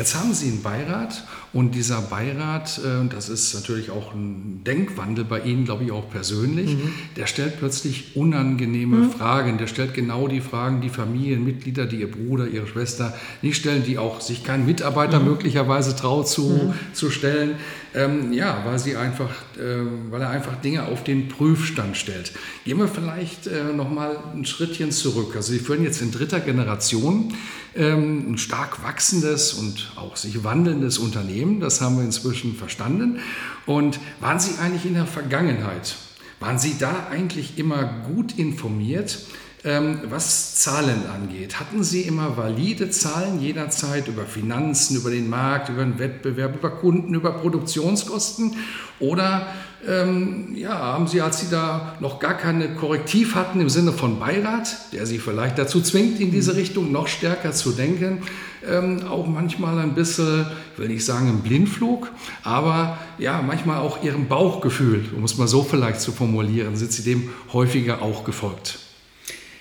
[0.00, 5.26] Jetzt haben Sie einen Beirat und dieser Beirat, äh, das ist natürlich auch ein Denkwandel
[5.26, 6.94] bei Ihnen, glaube ich, auch persönlich, mhm.
[7.18, 9.10] der stellt plötzlich unangenehme mhm.
[9.10, 9.58] Fragen.
[9.58, 13.98] Der stellt genau die Fragen, die Familienmitglieder, die Ihr Bruder, Ihre Schwester nicht stellen, die
[13.98, 15.26] auch sich kein Mitarbeiter mhm.
[15.26, 16.94] möglicherweise traut zu, mhm.
[16.94, 17.56] zu stellen.
[17.92, 22.32] Ähm, ja, weil, sie einfach, äh, weil er einfach Dinge auf den Prüfstand stellt.
[22.64, 25.32] Gehen wir vielleicht äh, nochmal ein Schrittchen zurück.
[25.34, 27.34] Also Sie führen jetzt in dritter Generation
[27.74, 31.60] ähm, ein stark wachsendes und auch sich wandelndes Unternehmen.
[31.60, 33.20] Das haben wir inzwischen verstanden.
[33.66, 35.96] Und waren Sie eigentlich in der Vergangenheit,
[36.40, 39.18] waren Sie da eigentlich immer gut informiert?
[39.62, 45.68] Ähm, was Zahlen angeht, hatten Sie immer valide Zahlen jederzeit über Finanzen, über den Markt,
[45.68, 48.56] über den Wettbewerb, über Kunden, über Produktionskosten?
[49.00, 49.48] Oder
[49.86, 54.18] ähm, ja, haben Sie, als Sie da noch gar keine Korrektiv hatten im Sinne von
[54.18, 58.22] Beirat, der Sie vielleicht dazu zwingt, in diese Richtung noch stärker zu denken,
[58.68, 62.10] ähm, auch manchmal ein bisschen, ich will nicht sagen im Blindflug,
[62.42, 67.02] aber ja, manchmal auch Ihrem Bauchgefühl, um es mal so vielleicht zu formulieren, sind Sie
[67.02, 68.78] dem häufiger auch gefolgt?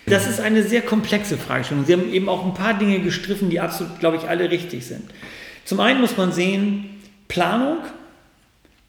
[0.06, 1.86] Das ist eine sehr komplexe Fragestellung.
[1.86, 5.03] Sie haben eben auch ein paar Dinge gestriffen, die absolut, glaube ich, alle richtig sind.
[5.66, 6.86] Zum einen muss man sehen,
[7.28, 7.78] Planung,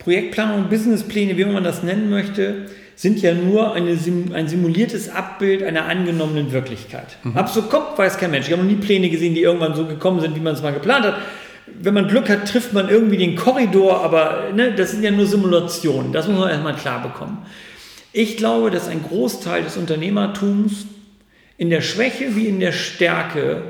[0.01, 3.97] Projektplanung, Businesspläne, wie man das nennen möchte, sind ja nur eine,
[4.35, 7.19] ein simuliertes Abbild einer angenommenen Wirklichkeit.
[7.23, 7.37] Mhm.
[7.37, 8.47] Ab so kommt, weiß kein Mensch.
[8.47, 10.73] Ich habe noch nie Pläne gesehen, die irgendwann so gekommen sind, wie man es mal
[10.73, 11.15] geplant hat.
[11.67, 15.27] Wenn man Glück hat, trifft man irgendwie den Korridor, aber ne, das sind ja nur
[15.27, 16.13] Simulationen.
[16.13, 17.47] Das muss man erstmal klar bekommen.
[18.13, 20.87] Ich glaube, dass ein Großteil des Unternehmertums
[21.57, 23.63] in der Schwäche wie in der Stärke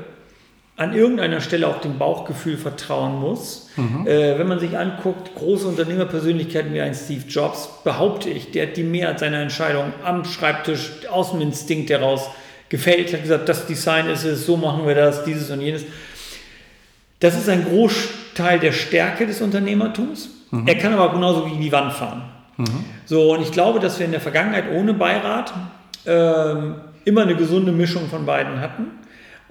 [0.81, 3.69] an irgendeiner Stelle auch dem Bauchgefühl vertrauen muss.
[3.75, 4.07] Mhm.
[4.07, 8.77] Äh, wenn man sich anguckt, große Unternehmerpersönlichkeiten wie ein Steve Jobs, behaupte ich, der hat
[8.77, 12.31] die Mehrheit seiner Entscheidungen am Schreibtisch aus dem Instinkt heraus
[12.69, 15.85] gefällt, hat gesagt, das Design ist es, so machen wir das, dieses und jenes.
[17.19, 20.29] Das ist ein Großteil der Stärke des Unternehmertums.
[20.49, 20.67] Mhm.
[20.67, 22.23] Er kann aber genauso gegen die Wand fahren.
[22.57, 22.85] Mhm.
[23.05, 25.53] So, und ich glaube, dass wir in der Vergangenheit ohne Beirat
[26.07, 26.75] ähm,
[27.05, 29.00] immer eine gesunde Mischung von beiden hatten.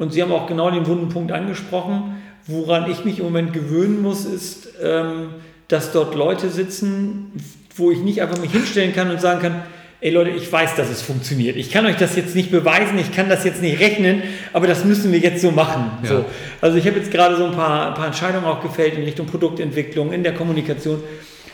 [0.00, 2.22] Und Sie haben auch genau den wunden Punkt angesprochen.
[2.46, 5.34] Woran ich mich im Moment gewöhnen muss, ist, ähm,
[5.68, 7.32] dass dort Leute sitzen,
[7.76, 9.62] wo ich nicht einfach mich hinstellen kann und sagen kann,
[10.00, 11.56] ey Leute, ich weiß, dass es funktioniert.
[11.56, 14.22] Ich kann euch das jetzt nicht beweisen, ich kann das jetzt nicht rechnen,
[14.54, 15.90] aber das müssen wir jetzt so machen.
[16.02, 16.08] Ja.
[16.08, 16.24] So.
[16.62, 19.26] Also ich habe jetzt gerade so ein paar, ein paar Entscheidungen auch gefällt in Richtung
[19.26, 21.02] Produktentwicklung, in der Kommunikation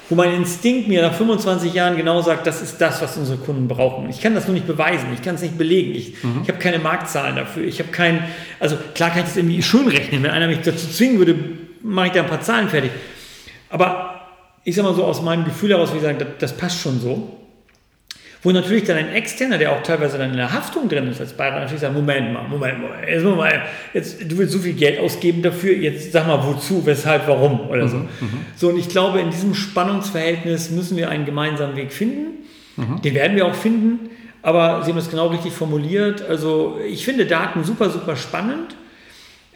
[0.08, 3.66] wo mein Instinkt mir nach 25 Jahren genau sagt, das ist das, was unsere Kunden
[3.66, 4.08] brauchen.
[4.08, 6.40] Ich kann das nur nicht beweisen, ich kann es nicht belegen, ich, mhm.
[6.42, 8.24] ich habe keine Marktzahlen dafür, ich habe kein,
[8.60, 11.34] also klar kann ich das irgendwie schön rechnen, wenn einer mich dazu zwingen würde,
[11.82, 12.90] mache ich da ein paar Zahlen fertig.
[13.68, 14.20] Aber
[14.64, 17.45] ich sage mal so aus meinem Gefühl heraus, wie gesagt, das, das passt schon so.
[18.46, 21.32] Wo natürlich dann ein Externer, der auch teilweise dann in der Haftung drin ist als
[21.32, 23.62] Beirat, natürlich sagt, Moment mal, Moment mal, jetzt, mal,
[23.92, 27.88] jetzt du willst so viel Geld ausgeben dafür, jetzt sag mal wozu, weshalb, warum oder
[27.88, 27.96] so.
[27.96, 32.44] Mhm, mhm, so, und ich glaube, in diesem Spannungsverhältnis müssen wir einen gemeinsamen Weg finden.
[32.76, 33.02] Mhm.
[33.02, 34.10] Den werden wir auch finden,
[34.42, 36.22] aber Sie haben es genau richtig formuliert.
[36.22, 38.76] Also ich finde Daten super, super spannend.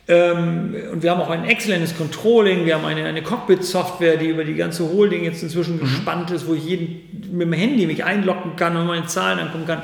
[0.08, 4.44] Ähm, und wir haben auch ein exzellentes Controlling, wir haben eine, eine Cockpit-Software, die über
[4.44, 5.80] die ganze Holding jetzt inzwischen mhm.
[5.80, 9.66] gespannt ist, wo ich jeden mit dem Handy mich einloggen kann und meine Zahlen angucken
[9.66, 9.82] kann.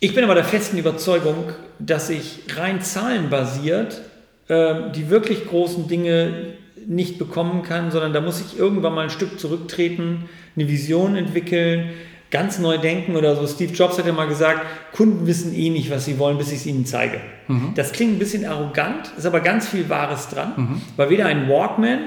[0.00, 4.02] Ich bin aber der festen Überzeugung, dass ich rein zahlenbasiert
[4.48, 6.54] äh, die wirklich großen Dinge
[6.86, 11.90] nicht bekommen kann, sondern da muss ich irgendwann mal ein Stück zurücktreten, eine Vision entwickeln,
[12.36, 13.46] ganz neu denken oder so.
[13.46, 14.60] Steve Jobs hat ja mal gesagt,
[14.92, 17.18] Kunden wissen eh nicht, was sie wollen, bis ich es ihnen zeige.
[17.48, 17.72] Mhm.
[17.74, 20.82] Das klingt ein bisschen arrogant, ist aber ganz viel Wahres dran, mhm.
[20.96, 22.00] weil weder ein Walkman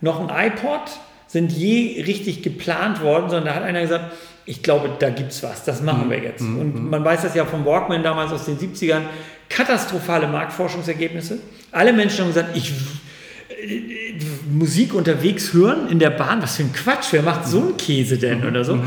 [0.00, 0.80] noch ein iPod
[1.28, 4.12] sind je richtig geplant worden, sondern da hat einer gesagt,
[4.46, 6.10] ich glaube, da gibt es was, das machen mhm.
[6.10, 6.40] wir jetzt.
[6.40, 6.58] Mhm.
[6.58, 9.02] Und man weiß das ja vom Walkman damals aus den 70ern,
[9.48, 11.38] katastrophale Marktforschungsergebnisse.
[11.70, 12.72] Alle Menschen haben gesagt, ich
[13.48, 14.18] äh,
[14.50, 18.18] Musik unterwegs hören in der Bahn, was für ein Quatsch, wer macht so einen Käse
[18.18, 18.80] denn oder so.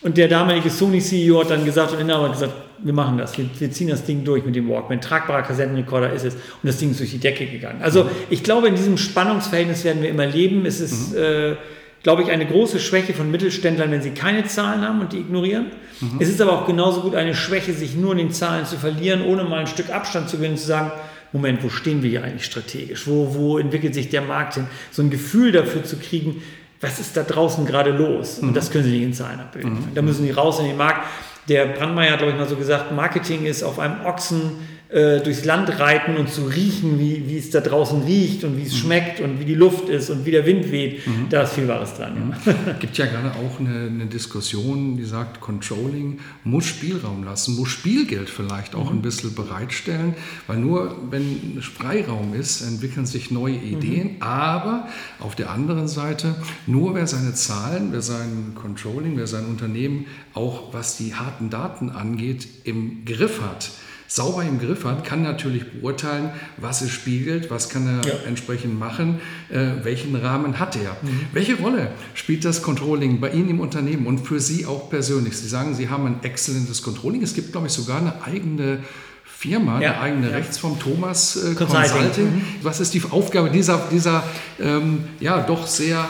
[0.00, 0.06] Mhm.
[0.06, 3.48] Und der damalige Sony-CEO hat dann gesagt und Inhaber hat gesagt, wir machen das, wir,
[3.58, 5.00] wir, ziehen das Ding durch mit dem Walkman.
[5.00, 7.80] Tragbarer Kassettenrekorder ist es und das Ding ist durch die Decke gegangen.
[7.82, 10.66] Also ich glaube, in diesem Spannungsverhältnis werden wir immer leben.
[10.66, 11.18] Es ist, mhm.
[11.18, 11.56] äh,
[12.02, 15.66] glaube ich, eine große Schwäche von Mittelständlern, wenn sie keine Zahlen haben und die ignorieren.
[16.00, 16.18] Mhm.
[16.20, 19.24] Es ist aber auch genauso gut eine Schwäche, sich nur in den Zahlen zu verlieren,
[19.24, 20.92] ohne mal ein Stück Abstand zu gewinnen und zu sagen,
[21.32, 23.06] Moment, wo stehen wir hier eigentlich strategisch?
[23.06, 24.66] Wo, wo entwickelt sich der Markt hin?
[24.90, 26.42] So ein Gefühl dafür zu kriegen,
[26.80, 28.38] was ist da draußen gerade los?
[28.38, 28.54] Und mhm.
[28.54, 29.72] das können sie nicht in Zahlen abbilden.
[29.72, 29.94] Mhm.
[29.94, 31.06] Da müssen sie raus in den Markt.
[31.48, 34.52] Der Brandmeier hat, glaube ich, mal so gesagt, Marketing ist auf einem Ochsen
[34.88, 38.62] äh, durchs Land reiten und zu riechen, wie, wie es da draußen riecht und wie
[38.62, 38.76] es mhm.
[38.76, 41.04] schmeckt und wie die Luft ist und wie der Wind weht.
[41.04, 41.26] Mhm.
[41.28, 42.28] Da ist viel Wahres dran.
[42.28, 42.34] Mhm.
[42.46, 42.72] Ja.
[42.78, 48.30] gibt ja gerade auch eine, eine, Diskussion, die sagt, Controlling muss Spielraum lassen, muss Spielgeld
[48.30, 48.98] vielleicht auch mhm.
[48.98, 50.14] ein bisschen bereitstellen,
[50.46, 54.22] weil nur wenn Freiraum ist, entwickeln sich neue Ideen, mhm.
[54.22, 56.36] aber auf der anderen Seite,
[56.68, 61.90] nur wer seine Zahlen, wer sein Controlling, wer sein Unternehmen auch was die harten Daten
[61.90, 63.70] angeht, im Griff hat,
[64.08, 68.14] sauber im Griff hat, kann natürlich beurteilen, was es spiegelt, was kann er ja.
[68.26, 69.20] entsprechend machen,
[69.50, 70.96] äh, welchen Rahmen hat er.
[71.02, 71.20] Mhm.
[71.32, 75.36] Welche Rolle spielt das Controlling bei Ihnen im Unternehmen und für Sie auch persönlich?
[75.36, 77.22] Sie sagen, Sie haben ein exzellentes Controlling.
[77.22, 78.78] Es gibt, glaube ich, sogar eine eigene
[79.24, 80.36] Firma, ja, eine eigene ja.
[80.36, 81.90] Rechtsform, Thomas äh, Consulting.
[81.90, 82.24] Consulting.
[82.24, 82.42] Mhm.
[82.62, 84.22] Was ist die Aufgabe dieser, dieser
[84.58, 86.08] ähm, ja, doch sehr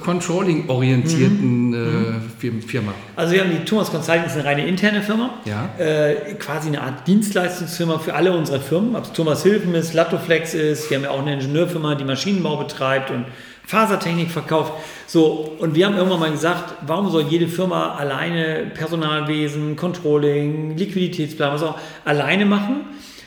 [0.00, 2.30] Controlling-orientierten mhm.
[2.40, 2.94] äh, Firma?
[3.16, 5.68] Also wir haben die Thomas Consulting, ist eine reine interne Firma, ja.
[5.78, 10.54] äh, quasi eine Art Dienstleistungsfirma für alle unsere Firmen, ob es Thomas Hilfen ist, Latoflex
[10.54, 13.24] ist, wir haben ja auch eine Ingenieurfirma, die Maschinenbau betreibt und
[13.66, 14.72] Fasertechnik verkauft.
[15.08, 21.52] So, und wir haben irgendwann mal gesagt, warum soll jede Firma alleine Personalwesen, Controlling, Liquiditätsplan,
[21.52, 22.82] was auch alleine machen?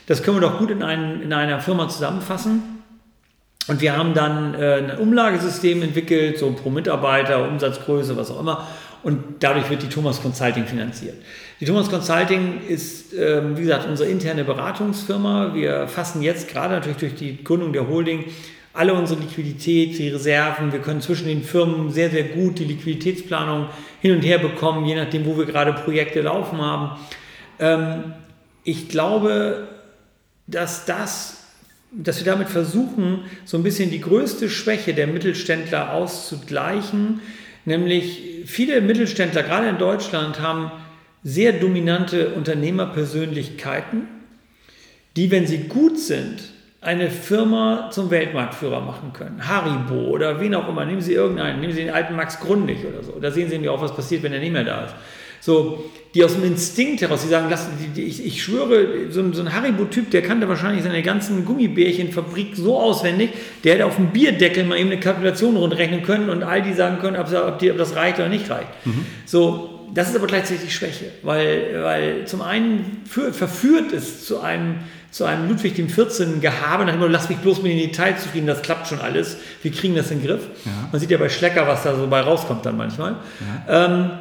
[0.07, 2.78] Das können wir doch gut in, einen, in einer Firma zusammenfassen
[3.69, 8.67] und wir haben dann äh, ein Umlagesystem entwickelt, so pro Mitarbeiter, Umsatzgröße, was auch immer.
[9.03, 11.15] Und dadurch wird die Thomas Consulting finanziert.
[11.59, 15.53] Die Thomas Consulting ist, ähm, wie gesagt, unsere interne Beratungsfirma.
[15.53, 18.25] Wir fassen jetzt gerade natürlich durch die Gründung der Holding
[18.73, 20.71] alle unsere Liquidität, die Reserven.
[20.71, 23.67] Wir können zwischen den Firmen sehr, sehr gut die Liquiditätsplanung
[24.01, 26.99] hin und her bekommen, je nachdem, wo wir gerade Projekte laufen haben.
[27.59, 28.13] Ähm,
[28.63, 29.67] ich glaube,
[30.47, 31.38] dass das
[31.91, 37.21] dass wir damit versuchen, so ein bisschen die größte Schwäche der Mittelständler auszugleichen,
[37.65, 40.71] nämlich viele Mittelständler, gerade in Deutschland, haben
[41.23, 44.07] sehr dominante Unternehmerpersönlichkeiten,
[45.15, 49.45] die, wenn sie gut sind, eine Firma zum Weltmarktführer machen können.
[49.45, 50.85] Haribo oder wen auch immer.
[50.85, 53.19] Nehmen Sie irgendeinen, nehmen Sie den alten Max Grundig oder so.
[53.19, 54.95] Da sehen Sie nämlich auch, was passiert, wenn er nicht mehr da ist
[55.41, 55.83] so,
[56.15, 59.41] die aus dem Instinkt heraus, die sagen, lass, die, die, ich, ich schwöre, so, so
[59.41, 63.31] ein Haribo-Typ, der kannte wahrscheinlich seine ganzen Gummibärchenfabrik so auswendig,
[63.63, 66.97] der hätte auf dem Bierdeckel mal eben eine Kalkulation rundrechnen können und all die sagen
[66.99, 68.69] können, ob, ob, die, ob das reicht oder nicht reicht.
[68.85, 69.05] Mhm.
[69.25, 74.75] So, das ist aber gleichzeitig Schwäche, weil, weil zum einen für, verführt es zu einem,
[75.11, 76.41] zu einem Ludwig XIV.
[76.41, 79.71] Gehabe, nach dem lass mich bloß mit den Details zufrieden, das klappt schon alles, wir
[79.71, 80.41] kriegen das in den Griff.
[80.65, 80.89] Ja.
[80.91, 83.15] Man sieht ja bei Schlecker, was da so bei rauskommt dann manchmal.
[83.67, 83.85] Ja.
[83.85, 84.11] Ähm,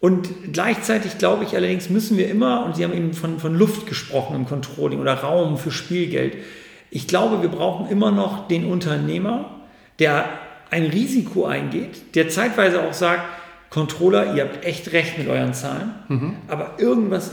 [0.00, 3.86] und gleichzeitig glaube ich allerdings müssen wir immer, und Sie haben eben von, von Luft
[3.86, 6.36] gesprochen im Controlling oder Raum für Spielgeld,
[6.90, 9.62] ich glaube, wir brauchen immer noch den Unternehmer,
[9.98, 10.26] der
[10.70, 13.22] ein Risiko eingeht, der zeitweise auch sagt,
[13.70, 16.36] Controller, ihr habt echt recht mit euren Zahlen, mhm.
[16.46, 17.32] aber irgendwas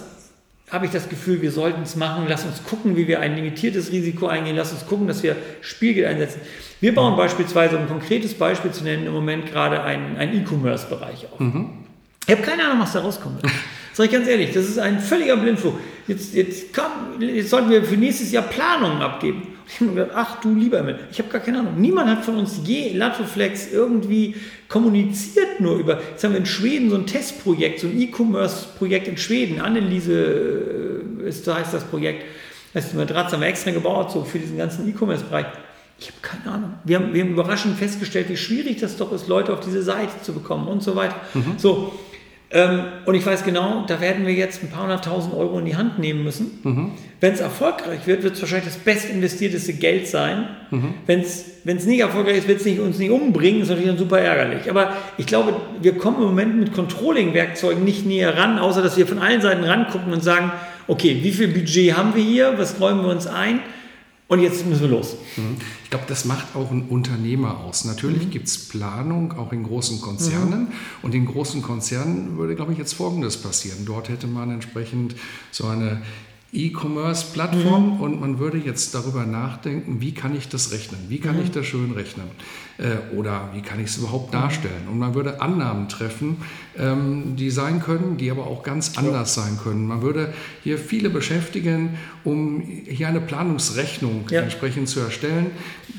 [0.71, 2.25] habe ich das Gefühl, wir sollten es machen.
[2.27, 4.55] Lass uns gucken, wie wir ein limitiertes Risiko eingehen.
[4.55, 6.41] Lass uns gucken, dass wir Spielgeld einsetzen.
[6.81, 11.27] Wir bauen beispielsweise, um ein konkretes Beispiel zu nennen, im Moment gerade einen, einen E-Commerce-Bereich
[11.31, 11.39] auf.
[11.39, 11.84] Mhm.
[12.27, 13.41] Ich habe keine Ahnung, was da rauskommt.
[13.93, 15.79] Sag ich ganz ehrlich, das ist ein völliger Blindflug.
[16.07, 19.55] Jetzt, jetzt, komm, jetzt sollten wir für nächstes Jahr Planungen abgeben.
[19.67, 21.75] Ich habe mir gedacht, ach du lieber Himmel, ich habe gar keine Ahnung.
[21.77, 24.35] Niemand hat von uns je Latoflex irgendwie
[24.67, 26.01] kommuniziert nur über.
[26.11, 29.61] Jetzt haben wir in Schweden so ein Testprojekt, so ein E-Commerce-Projekt in Schweden.
[29.61, 32.25] Anneliese äh, ist, so heißt das Projekt.
[32.73, 35.45] Das ist eine Matratze haben wir extra gebaut, so für diesen ganzen E-Commerce-Bereich.
[35.97, 36.73] Ich habe keine Ahnung.
[36.83, 40.11] Wir haben, wir haben überraschend festgestellt, wie schwierig das doch ist, Leute auf diese Seite
[40.21, 41.15] zu bekommen und so weiter.
[41.33, 41.53] Mhm.
[41.57, 41.93] So,
[43.05, 45.99] und ich weiß genau, da werden wir jetzt ein paar hunderttausend Euro in die Hand
[45.99, 46.59] nehmen müssen.
[46.63, 46.91] Mhm.
[47.19, 50.47] Wenn es erfolgreich wird, wird es wahrscheinlich das bestinvestierteste Geld sein.
[50.71, 50.93] Mhm.
[51.05, 54.69] Wenn es nicht erfolgreich ist, wird es uns nicht umbringen, ist natürlich dann super ärgerlich.
[54.69, 59.05] Aber ich glaube, wir kommen im Moment mit Controlling-Werkzeugen nicht näher ran, außer dass wir
[59.05, 60.51] von allen Seiten rangucken und sagen,
[60.87, 63.59] okay, wie viel Budget haben wir hier, was räumen wir uns ein?
[64.27, 65.17] Und jetzt müssen wir los.
[65.35, 65.57] Mhm.
[65.95, 67.85] Ich glaube, das macht auch ein Unternehmer aus.
[67.85, 68.31] Natürlich mhm.
[68.31, 70.63] gibt es Planung auch in großen Konzernen.
[70.63, 70.67] Mhm.
[71.03, 73.85] Und in großen Konzernen würde, glaube ich, jetzt Folgendes passieren.
[73.85, 75.15] Dort hätte man entsprechend
[75.51, 76.01] so eine
[76.53, 78.01] E-Commerce-Plattform mhm.
[78.01, 80.99] und man würde jetzt darüber nachdenken, wie kann ich das rechnen?
[81.09, 81.43] Wie kann mhm.
[81.43, 82.27] ich das schön rechnen?
[82.77, 84.87] Äh, oder wie kann ich es überhaupt darstellen?
[84.89, 86.37] Und man würde Annahmen treffen,
[86.77, 89.43] ähm, die sein können, die aber auch ganz anders ja.
[89.43, 89.85] sein können.
[89.85, 90.33] Man würde
[90.63, 94.41] hier viele beschäftigen, um hier eine Planungsrechnung ja.
[94.41, 95.47] entsprechend zu erstellen,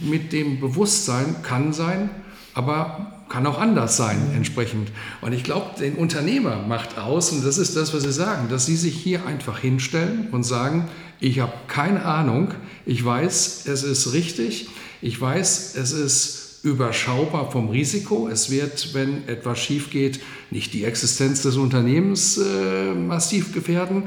[0.00, 2.10] mit dem Bewusstsein kann sein,
[2.56, 4.90] aber kann auch anders sein entsprechend.
[5.20, 8.64] Und ich glaube, den Unternehmer macht aus, und das ist das, was Sie sagen, dass
[8.64, 10.88] Sie sich hier einfach hinstellen und sagen,
[11.20, 12.54] ich habe keine Ahnung,
[12.86, 14.68] ich weiß, es ist richtig,
[15.02, 18.26] ich weiß, es ist überschaubar vom Risiko.
[18.28, 20.20] Es wird, wenn etwas schief geht,
[20.50, 24.04] nicht die Existenz des Unternehmens äh, massiv gefährden,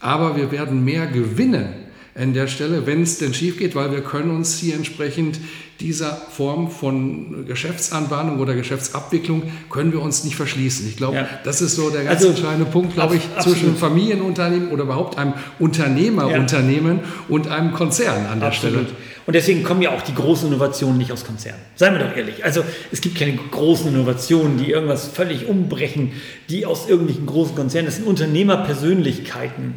[0.00, 1.79] aber wir werden mehr gewinnen
[2.20, 5.40] an der Stelle, wenn es denn schief geht, weil wir können uns hier entsprechend
[5.80, 10.86] dieser Form von Geschäftsanbahnung oder Geschäftsabwicklung können wir uns nicht verschließen.
[10.86, 11.28] Ich glaube, ja.
[11.42, 13.58] das ist so der ganz also, entscheidende Punkt, glaube ich, absolut.
[13.58, 17.04] zwischen Familienunternehmen oder überhaupt einem Unternehmerunternehmen ja.
[17.28, 18.88] und einem Konzern an der absolut.
[18.88, 18.96] Stelle.
[19.26, 21.60] Und deswegen kommen ja auch die großen Innovationen nicht aus Konzernen.
[21.76, 22.44] Seien wir doch ehrlich.
[22.44, 22.62] Also
[22.92, 26.12] es gibt keine großen Innovationen, die irgendwas völlig umbrechen,
[26.48, 27.86] die aus irgendwelchen großen Konzernen.
[27.86, 29.74] Das sind Unternehmerpersönlichkeiten,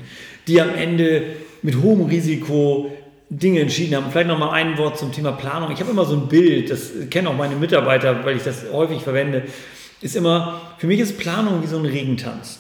[0.47, 1.23] die am Ende
[1.63, 2.91] mit hohem Risiko
[3.29, 4.12] Dinge entschieden haben.
[4.12, 5.72] Vielleicht noch mal ein Wort zum Thema Planung.
[5.72, 9.01] Ich habe immer so ein Bild, das kennen auch meine Mitarbeiter, weil ich das häufig
[9.01, 9.43] verwende,
[10.01, 12.60] ist immer, für mich ist Planung wie so ein Regentanz.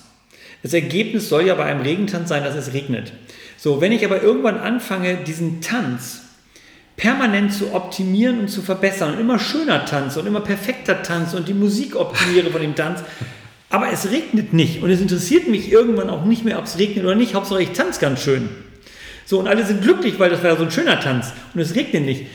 [0.63, 3.11] Das Ergebnis soll ja bei einem Regentanz sein, dass es regnet.
[3.57, 6.21] So, wenn ich aber irgendwann anfange, diesen Tanz
[6.95, 11.47] permanent zu optimieren und zu verbessern und immer schöner tanze und immer perfekter tanze und
[11.47, 13.03] die Musik optimiere von dem Tanz,
[13.69, 17.03] aber es regnet nicht und es interessiert mich irgendwann auch nicht mehr, ob es regnet
[17.03, 18.47] oder nicht, Hauptsache ich tanze ganz schön
[19.25, 21.75] so, und alle sind glücklich, weil das war ja so ein schöner Tanz und es
[21.75, 22.25] regnet nicht.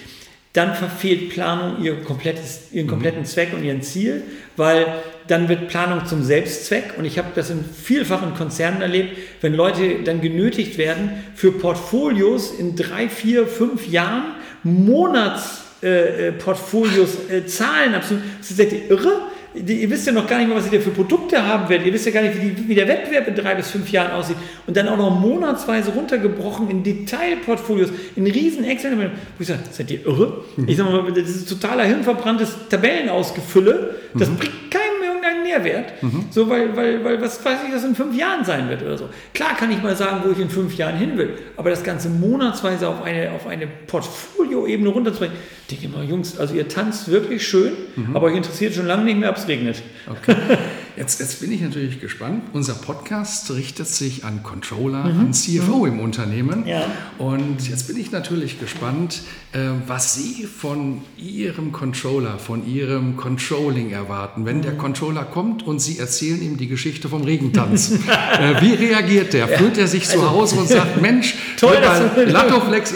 [0.55, 2.91] Dann verfehlt Planung ihr komplettes, ihren mhm.
[2.91, 3.27] kompletten mhm.
[3.27, 4.23] Zweck und ihren Ziel,
[4.57, 4.87] weil
[5.29, 6.95] dann wird Planung zum Selbstzweck.
[6.97, 12.53] Und ich habe das in vielfachen Konzernen erlebt, wenn Leute dann genötigt werden, für Portfolios
[12.53, 18.23] in drei, vier, fünf Jahren Monatsportfolios äh, äh, äh, Zahlen absolut.
[18.41, 19.28] Seid ihr irre?
[19.55, 21.87] Ihr wisst ja noch gar nicht mehr, was ihr für Produkte haben werdet.
[21.87, 24.13] Ihr wisst ja gar nicht, wie, die, wie, der Wettbewerb in drei bis fünf Jahren
[24.13, 24.37] aussieht.
[24.67, 28.97] Und dann auch noch monatsweise runtergebrochen in Detailportfolios, in riesen Excel.
[28.99, 29.03] Wo
[29.41, 30.45] ich sage, seid ihr irre?
[30.67, 33.97] Ich sage mal, das ist totaler hirnverbranntes Tabellenausgefülle.
[34.15, 34.37] Das mhm.
[34.37, 36.03] bringt keinem irgendeinen Nährwert.
[36.03, 36.27] Mhm.
[36.31, 39.09] So, weil, weil, weil was weiß ich, was in fünf Jahren sein wird oder so.
[39.35, 42.09] Klar kann ich mal sagen, wo ich in fünf Jahren hin will, aber das Ganze
[42.09, 45.37] monatsweise auf eine, auf eine Portfolioebene runterzubringen,
[45.71, 48.17] denke ich mal, Jungs, also ihr tanzt wirklich schön, mhm.
[48.17, 49.83] aber euch interessiert schon lange nicht mehr, ob es regnet.
[50.09, 50.37] Okay.
[50.99, 52.43] Jetzt, jetzt bin ich natürlich gespannt.
[52.53, 55.21] Unser Podcast richtet sich an Controller, mhm.
[55.21, 55.93] an CFO mhm.
[55.93, 56.67] im Unternehmen.
[56.67, 56.87] Ja.
[57.19, 59.21] Und jetzt bin ich natürlich gespannt,
[59.53, 64.45] äh, was Sie von Ihrem Controller, von Ihrem Controlling erwarten.
[64.45, 64.63] Wenn mhm.
[64.63, 67.93] der Controller kommt und Sie erzählen ihm die Geschichte vom Regentanz,
[68.41, 69.47] äh, wie reagiert der?
[69.47, 71.79] Fühlt er sich also, zu Hause und sagt, Mensch, toll,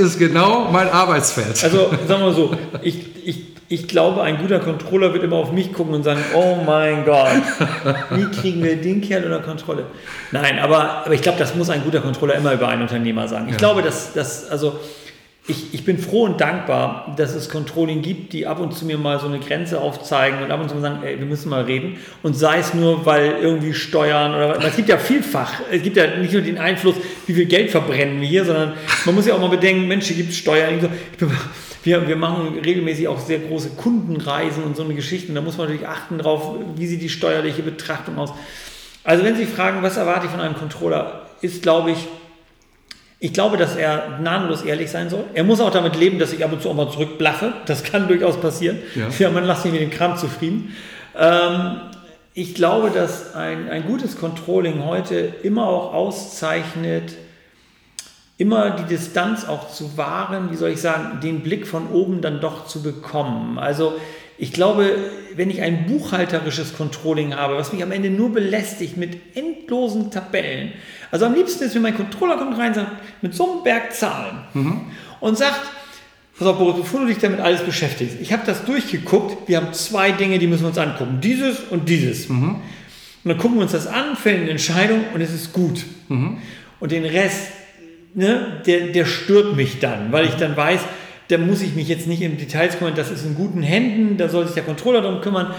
[0.00, 1.62] ist genau mein Arbeitsfeld?
[1.62, 2.50] Also sagen wir so,
[2.82, 6.58] ich, ich ich glaube, ein guter Controller wird immer auf mich gucken und sagen, oh
[6.66, 7.30] mein Gott,
[8.10, 9.86] wie kriegen wir den Kerl unter Kontrolle?
[10.30, 13.46] Nein, aber, aber ich glaube, das muss ein guter Controller immer über einen Unternehmer sagen.
[13.46, 13.58] Ich ja.
[13.58, 14.78] glaube, dass, dass also
[15.48, 18.98] ich, ich bin froh und dankbar, dass es Controlling gibt, die ab und zu mir
[18.98, 21.62] mal so eine Grenze aufzeigen und ab und zu mal sagen, ey, wir müssen mal
[21.64, 21.96] reden.
[22.22, 26.18] Und sei es nur, weil irgendwie Steuern oder es gibt ja vielfach, es gibt ja
[26.18, 28.74] nicht nur den Einfluss, wie viel Geld verbrennen wir hier, sondern
[29.06, 30.74] man muss ja auch mal bedenken, Mensch, hier gibt es Steuern.
[30.74, 31.30] Ich bin,
[31.82, 35.32] wir, wir machen regelmäßig auch sehr große Kundenreisen und so eine Geschichte.
[35.32, 38.32] Da muss man natürlich achten drauf, wie sieht die steuerliche Betrachtung aus.
[39.04, 41.98] Also wenn Sie fragen, was erwarte ich von einem Controller, ist, glaube ich,
[43.18, 45.24] ich glaube, dass er gnadenlos ehrlich sein soll.
[45.34, 47.52] Er muss auch damit leben, dass ich ab und zu auch mal zurückblaffe.
[47.66, 48.78] Das kann durchaus passieren.
[48.94, 50.74] Ja, ja man lässt mich mit dem Kram zufrieden.
[51.16, 51.80] Ähm,
[52.34, 57.12] ich glaube, dass ein, ein gutes Controlling heute immer auch auszeichnet,
[58.38, 62.40] immer die Distanz auch zu wahren, wie soll ich sagen, den Blick von oben dann
[62.40, 63.58] doch zu bekommen.
[63.58, 63.94] Also
[64.38, 64.96] ich glaube,
[65.36, 70.72] wenn ich ein buchhalterisches Controlling habe, was mich am Ende nur belästigt mit endlosen Tabellen,
[71.10, 72.90] also am liebsten ist, wenn mein Controller kommt rein und sagt,
[73.22, 74.80] mit so einem Berg Zahlen mhm.
[75.20, 75.60] und sagt,
[76.36, 79.72] pass auf Boris, bevor du dich damit alles beschäftigst, ich habe das durchgeguckt, wir haben
[79.74, 82.28] zwei Dinge, die müssen wir uns angucken, dieses und dieses.
[82.28, 82.56] Mhm.
[83.24, 85.84] Und dann gucken wir uns das an, fällen eine Entscheidung und es ist gut.
[86.08, 86.38] Mhm.
[86.80, 87.52] Und den Rest,
[88.14, 90.80] ne, der, der stört mich dann, weil ich dann weiß,
[91.28, 94.28] da muss ich mich jetzt nicht in Details kümmern, das ist in guten Händen, da
[94.28, 95.54] soll sich der Controller darum kümmern.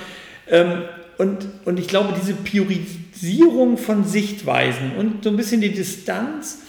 [0.49, 0.83] Ähm,
[1.17, 6.63] und, und ich glaube, diese Priorisierung von Sichtweisen und so ein bisschen die Distanz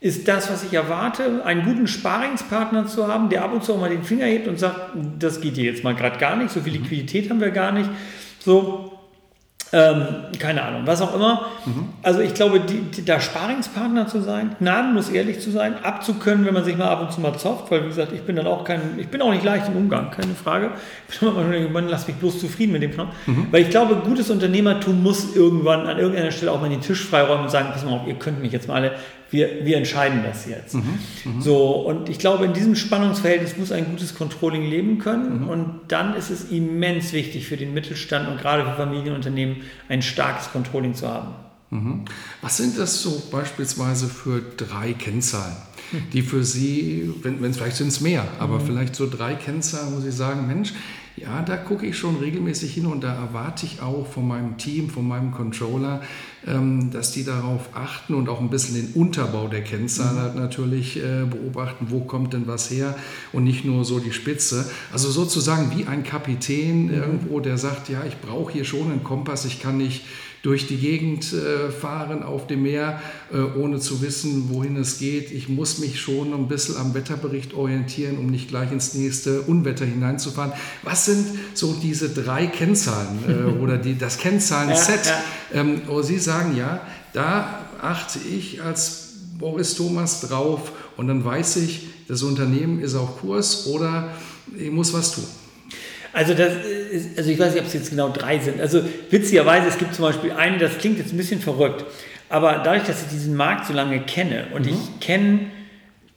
[0.00, 3.80] ist das, was ich erwarte, einen guten Sparingspartner zu haben, der ab und zu auch
[3.80, 6.60] mal den Finger hebt und sagt, das geht hier jetzt mal gerade gar nicht, so
[6.60, 7.88] viel Liquidität haben wir gar nicht.
[8.40, 8.91] So,
[9.72, 10.06] ähm,
[10.38, 11.46] keine Ahnung, was auch immer.
[11.64, 11.88] Mhm.
[12.02, 16.52] Also ich glaube, die, die, da Sparingspartner zu sein, gnadenlos ehrlich zu sein, abzukönnen, wenn
[16.52, 18.64] man sich mal ab und zu mal zofft, weil wie gesagt, ich bin dann auch
[18.64, 20.72] kein, ich bin auch nicht leicht im Umgang, keine Frage.
[21.08, 23.14] Ich bin immer man lass mich bloß zufrieden mit dem Knopf.
[23.26, 23.46] Mhm.
[23.50, 27.44] Weil ich glaube, gutes Unternehmertum muss irgendwann an irgendeiner Stelle auch mal den Tisch freiräumen
[27.44, 28.92] und sagen, pass mal auf, ihr könnt mich jetzt mal alle
[29.32, 30.74] wir, wir entscheiden das jetzt.
[30.74, 35.42] Mhm, so, und ich glaube, in diesem Spannungsverhältnis muss ein gutes Controlling leben können.
[35.42, 35.48] Mhm.
[35.48, 39.56] Und dann ist es immens wichtig für den Mittelstand und gerade für Familienunternehmen
[39.88, 41.34] ein starkes Controlling zu haben.
[41.70, 42.04] Mhm.
[42.42, 45.56] Was sind das so beispielsweise für drei Kennzahlen,
[46.12, 48.66] die für Sie, wenn es vielleicht sind es mehr, aber mhm.
[48.66, 50.74] vielleicht so drei Kennzahlen, wo Sie sagen, Mensch,
[51.16, 54.88] ja, da gucke ich schon regelmäßig hin und da erwarte ich auch von meinem Team,
[54.88, 56.00] von meinem Controller,
[56.46, 60.18] ähm, dass die darauf achten und auch ein bisschen den Unterbau der Kennzahl mhm.
[60.18, 62.96] halt natürlich äh, beobachten, wo kommt denn was her
[63.32, 64.70] und nicht nur so die Spitze.
[64.90, 66.94] Also sozusagen wie ein Kapitän mhm.
[66.94, 70.04] irgendwo, der sagt, ja, ich brauche hier schon einen Kompass, ich kann nicht
[70.42, 73.00] durch die Gegend äh, fahren auf dem Meer,
[73.32, 75.30] äh, ohne zu wissen, wohin es geht.
[75.30, 79.84] Ich muss mich schon ein bisschen am Wetterbericht orientieren, um nicht gleich ins nächste Unwetter
[79.84, 80.52] hineinzufahren.
[80.82, 85.12] Was sind so diese drei Kennzahlen äh, oder die, das Kennzahlen-Set, ja,
[85.54, 85.60] ja.
[85.60, 86.80] ähm, wo Sie sagen, ja,
[87.12, 93.20] da achte ich als Boris Thomas drauf und dann weiß ich, das Unternehmen ist auf
[93.20, 94.10] Kurs oder
[94.58, 95.24] ich muss was tun.
[96.12, 96.52] Also, das
[96.90, 98.60] ist, also ich weiß nicht, ob es jetzt genau drei sind.
[98.60, 101.84] Also witzigerweise, es gibt zum Beispiel einen, das klingt jetzt ein bisschen verrückt,
[102.28, 104.72] aber dadurch, dass ich diesen Markt so lange kenne und mhm.
[104.72, 105.40] ich kenne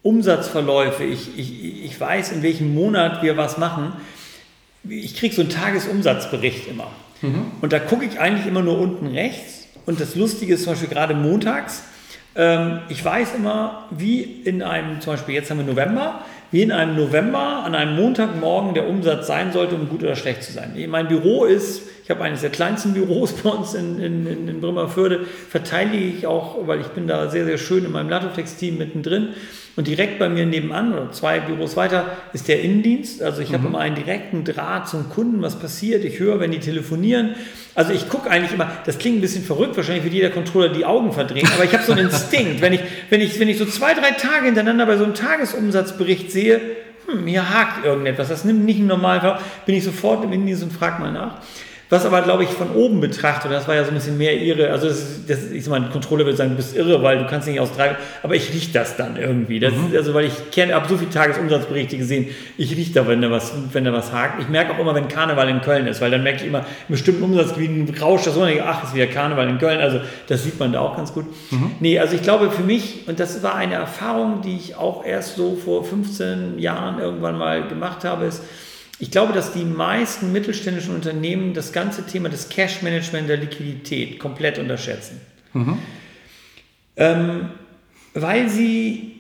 [0.02, 3.94] Umsatzverläufe, ich, ich, ich weiß, in welchem Monat wir was machen,
[4.88, 6.92] ich kriege so einen Tagesumsatzbericht immer.
[7.22, 7.52] Mhm.
[7.62, 9.68] Und da gucke ich eigentlich immer nur unten rechts.
[9.86, 11.84] Und das Lustige ist zum Beispiel gerade montags,
[12.36, 16.72] ähm, ich weiß immer, wie in einem, zum Beispiel jetzt haben wir November, wie in
[16.72, 20.74] einem November an einem Montagmorgen der Umsatz sein sollte, um gut oder schlecht zu sein.
[20.88, 25.26] Mein Büro ist, ich habe eines der kleinsten Büros bei uns in, in, in Bremerförde,
[25.50, 29.30] verteidige ich auch, weil ich bin da sehr, sehr schön in meinem Latoflex-Team mittendrin.
[29.76, 33.22] Und direkt bei mir nebenan oder zwei Büros weiter ist der Innendienst.
[33.22, 33.56] Also ich mhm.
[33.56, 36.06] habe immer einen direkten Draht zum Kunden, was passiert.
[36.06, 37.36] Ich höre, wenn die telefonieren.
[37.74, 40.86] Also ich gucke eigentlich immer, das klingt ein bisschen verrückt, wahrscheinlich wird jeder Controller die
[40.86, 42.62] Augen verdrehen, aber ich habe so einen Instinkt.
[42.62, 42.80] wenn, ich,
[43.10, 46.62] wenn, ich, wenn ich so zwei, drei Tage hintereinander bei so einem Tagesumsatzbericht sehe,
[47.08, 50.72] hm, hier hakt irgendetwas, das nimmt nicht im Normalfall, bin ich sofort im Innendienst und
[50.72, 51.42] frage mal nach.
[51.90, 54.72] Was aber, glaube ich, von oben betrachtet, das war ja so ein bisschen mehr irre,
[54.72, 57.60] also das, das, ich meine, Kontrolle würde sagen, du bist irre, weil du kannst nicht
[57.60, 59.60] aus drei, aber ich rieche das dann irgendwie.
[59.60, 59.90] Das mhm.
[59.90, 62.28] ist, also, weil ich kenne, habe so viele Tagesumsatzberichte gesehen,
[62.58, 64.42] ich rieche da, wenn da was, wenn da was hakt.
[64.42, 66.94] Ich merke auch immer, wenn Karneval in Köln ist, weil dann merke ich immer, in
[66.94, 70.74] bestimmten Umsatzgebieten rauscht das und ach, ist wieder Karneval in Köln, also das sieht man
[70.74, 71.26] da auch ganz gut.
[71.52, 71.72] Mhm.
[71.80, 75.36] Nee, also ich glaube für mich, und das war eine Erfahrung, die ich auch erst
[75.36, 78.42] so vor 15 Jahren irgendwann mal gemacht habe, ist,
[79.00, 84.58] ich glaube, dass die meisten mittelständischen Unternehmen das ganze Thema des Cash-Management der Liquidität komplett
[84.58, 85.20] unterschätzen.
[85.54, 85.78] Mhm.
[86.96, 87.50] Ähm,
[88.14, 89.16] weil sie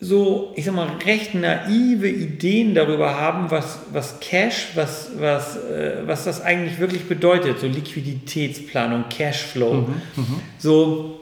[0.00, 5.98] so, ich sag mal, recht naive Ideen darüber haben, was, was Cash, was, was, äh,
[6.04, 9.74] was das eigentlich wirklich bedeutet, so Liquiditätsplanung, Cashflow.
[9.74, 10.40] Mhm, mhm.
[10.58, 11.20] so,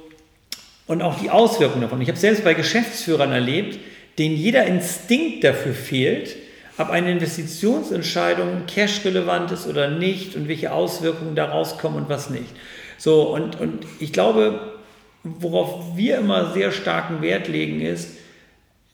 [0.86, 2.00] und auch die Auswirkungen davon.
[2.00, 3.78] Ich habe selbst bei Geschäftsführern erlebt,
[4.18, 6.36] denen jeder Instinkt dafür fehlt,
[6.80, 12.48] ob eine Investitionsentscheidung cash-relevant ist oder nicht und welche Auswirkungen daraus kommen und was nicht.
[12.96, 14.78] So, und, und ich glaube,
[15.22, 18.16] worauf wir immer sehr starken Wert legen, ist,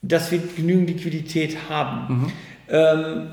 [0.03, 2.15] dass wir genügend Liquidität haben.
[2.15, 2.33] Mhm.
[2.69, 3.27] Ähm,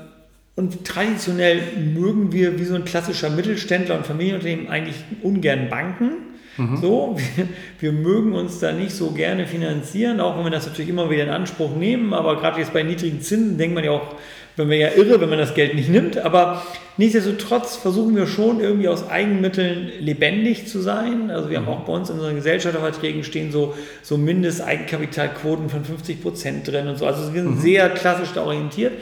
[0.56, 6.12] und traditionell mögen wir wie so ein klassischer Mittelständler und Familienunternehmen eigentlich ungern Banken.
[6.56, 6.76] Mhm.
[6.76, 7.48] So, wir,
[7.80, 11.24] wir, mögen uns da nicht so gerne finanzieren, auch wenn wir das natürlich immer wieder
[11.24, 12.14] in Anspruch nehmen.
[12.14, 14.14] Aber gerade jetzt bei niedrigen Zinsen denkt man ja auch,
[14.56, 16.18] wenn wir ja irre, wenn man das Geld nicht nimmt.
[16.18, 16.62] Aber
[16.96, 21.30] nichtsdestotrotz versuchen wir schon irgendwie aus Eigenmitteln lebendig zu sein.
[21.30, 21.66] Also wir mhm.
[21.66, 26.88] haben auch bei uns in unseren Gesellschafterverträgen stehen so, so Mindesteigenkapitalquoten von 50 Prozent drin
[26.88, 27.06] und so.
[27.06, 27.60] Also wir sind mhm.
[27.60, 28.92] sehr klassisch da orientiert.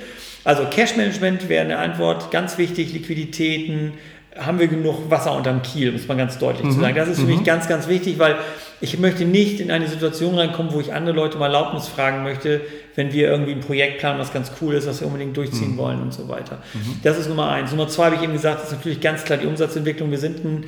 [0.44, 3.92] Also Cash Management wäre eine Antwort, ganz wichtig, Liquiditäten,
[4.38, 6.72] haben wir genug Wasser unterm Kiel, muss man ganz deutlich mhm.
[6.72, 6.94] zu sagen.
[6.94, 7.36] Das ist für mhm.
[7.36, 8.36] mich ganz, ganz wichtig, weil
[8.80, 12.62] ich möchte nicht in eine Situation reinkommen, wo ich andere Leute um Erlaubnis fragen möchte,
[12.94, 15.78] wenn wir irgendwie ein Projekt planen, was ganz cool ist, was wir unbedingt durchziehen mhm.
[15.78, 16.62] wollen und so weiter.
[16.72, 17.00] Mhm.
[17.02, 17.70] Das ist Nummer eins.
[17.70, 20.10] Nummer zwei habe ich eben gesagt, ist natürlich ganz klar die Umsatzentwicklung.
[20.10, 20.64] Wir sind ein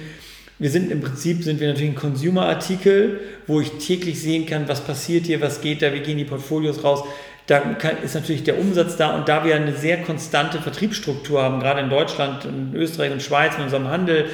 [0.59, 4.83] wir sind im Prinzip sind wir natürlich ein Consumer-Artikel, wo ich täglich sehen kann, was
[4.83, 7.03] passiert hier, was geht da, wie gehen die Portfolios raus.
[7.46, 7.62] Da
[8.02, 11.90] ist natürlich der Umsatz da und da wir eine sehr konstante Vertriebsstruktur haben, gerade in
[11.90, 14.30] Deutschland, in Österreich und Schweiz mit unserem Handel,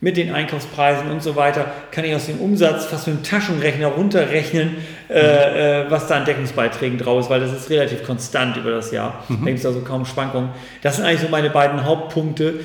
[0.00, 3.88] mit den Einkaufspreisen und so weiter, kann ich aus dem Umsatz fast mit dem Taschenrechner
[3.88, 4.76] runterrechnen,
[5.10, 8.90] äh, äh, was da an Deckungsbeiträgen drauf ist, weil das ist relativ konstant über das
[8.90, 9.22] Jahr.
[9.28, 9.40] Mhm.
[9.40, 10.50] Da gibt es also kaum Schwankungen.
[10.80, 12.60] Das sind eigentlich so meine beiden Hauptpunkte.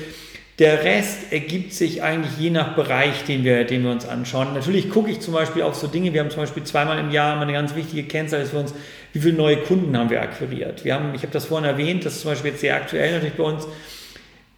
[0.58, 4.54] Der Rest ergibt sich eigentlich je nach Bereich, den wir, den wir uns anschauen.
[4.54, 7.38] Natürlich gucke ich zum Beispiel auf so Dinge, wir haben zum Beispiel zweimal im Jahr
[7.38, 8.72] eine ganz wichtige Kennzahl ist für uns,
[9.12, 10.82] wie viele neue Kunden haben wir akquiriert.
[10.84, 13.34] Wir haben, ich habe das vorhin erwähnt, das ist zum Beispiel jetzt sehr aktuell natürlich
[13.34, 13.68] bei uns,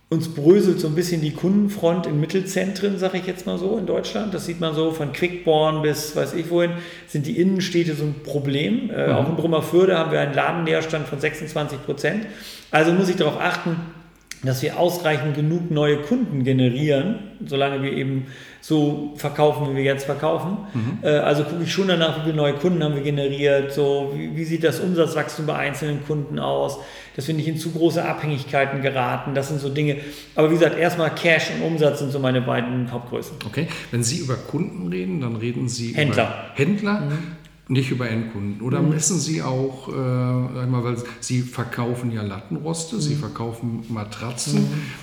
[0.08, 3.86] uns bröselt so ein bisschen die Kundenfront in Mittelzentren, sage ich jetzt mal so, in
[3.86, 4.32] Deutschland.
[4.32, 6.72] Das sieht man so von Quickborn bis weiß ich wohin,
[7.08, 8.88] sind die Innenstädte so ein Problem.
[8.90, 9.12] Äh, mhm.
[9.14, 12.26] Auch in Brummerförde haben wir einen Ladenleerstand von 26 Prozent.
[12.70, 13.76] Also muss ich darauf achten,
[14.42, 18.26] dass wir ausreichend genug neue Kunden generieren, solange wir eben
[18.60, 20.58] so verkaufen, wie wir jetzt verkaufen.
[20.74, 20.98] Mhm.
[21.02, 24.36] Äh, also gucke ich schon danach, wie viele neue Kunden haben wir generiert, so wie,
[24.36, 26.78] wie, sieht das Umsatzwachstum bei einzelnen Kunden aus,
[27.16, 29.34] dass wir nicht in zu große Abhängigkeiten geraten.
[29.34, 29.96] Das sind so Dinge.
[30.34, 33.36] Aber wie gesagt, erstmal Cash und Umsatz sind so meine beiden Hauptgrößen.
[33.46, 36.50] Okay, wenn Sie über Kunden reden, dann reden Sie Händler.
[36.54, 37.00] über Händler.
[37.00, 37.18] Mhm.
[37.70, 38.62] Nicht über Endkunden.
[38.62, 38.88] Oder mhm.
[38.88, 43.00] messen Sie auch, äh, mal, weil Sie verkaufen ja Lattenroste, mhm.
[43.02, 44.60] Sie verkaufen Matratzen.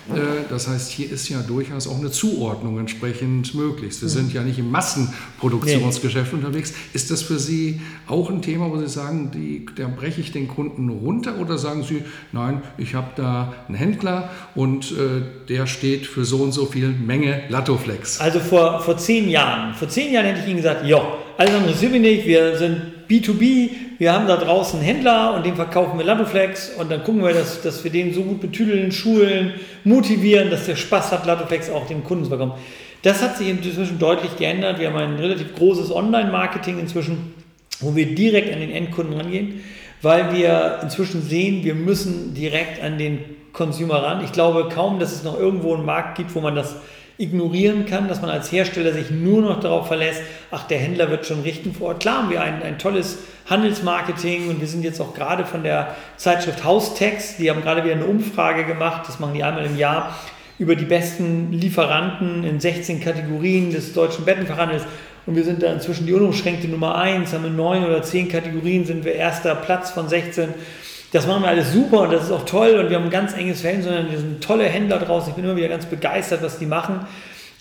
[0.07, 0.15] Mhm.
[0.15, 3.95] Äh, das heißt, hier ist ja durchaus auch eine Zuordnung entsprechend möglich.
[3.95, 4.09] Sie mhm.
[4.09, 6.39] sind ja nicht im Massenproduktionsgeschäft nee.
[6.39, 6.73] unterwegs.
[6.93, 10.47] Ist das für Sie auch ein Thema, wo Sie sagen, die, da breche ich den
[10.47, 11.37] Kunden runter?
[11.39, 12.01] Oder sagen Sie,
[12.31, 16.89] nein, ich habe da einen Händler und äh, der steht für so und so viel
[16.89, 18.19] Menge Lattoflex?
[18.19, 22.01] Also vor, vor zehn Jahren, vor zehn Jahren hätte ich Ihnen gesagt, ja, alles mich
[22.01, 26.71] nicht, wir sind B2B, wir haben da draußen einen Händler und dem verkaufen wir Latoflex
[26.77, 30.75] und dann gucken wir, dass, dass wir den so gut betüdeln, schulen, motivieren, dass der
[30.75, 32.53] Spaß hat, Latoflex auch dem Kunden zu bekommen.
[33.03, 34.79] Das hat sich inzwischen deutlich geändert.
[34.79, 37.35] Wir haben ein relativ großes Online-Marketing inzwischen,
[37.79, 39.63] wo wir direkt an den Endkunden rangehen,
[40.01, 43.19] weil wir inzwischen sehen, wir müssen direkt an den
[43.53, 44.23] Consumer ran.
[44.23, 46.75] Ich glaube kaum, dass es noch irgendwo einen Markt gibt, wo man das
[47.17, 51.25] ignorieren kann, dass man als Hersteller sich nur noch darauf verlässt, ach, der Händler wird
[51.25, 52.01] schon richten vor Ort.
[52.01, 55.95] Klar haben wir ein, ein tolles Handelsmarketing und wir sind jetzt auch gerade von der
[56.17, 60.17] Zeitschrift Haustext, die haben gerade wieder eine Umfrage gemacht, das machen die einmal im Jahr,
[60.57, 64.83] über die besten Lieferanten in 16 Kategorien des deutschen Bettenfachhandels.
[65.25, 68.85] Und wir sind da inzwischen die unumschränkte Nummer 1, haben in neun oder zehn Kategorien
[68.85, 70.53] sind wir erster Platz von 16.
[71.15, 73.33] Das machen wir alles super und das ist auch toll und wir haben ein ganz
[73.37, 75.29] enges Verhältnis, sondern wir sind tolle Händler draußen.
[75.29, 77.07] Ich bin immer wieder ganz begeistert, was die machen.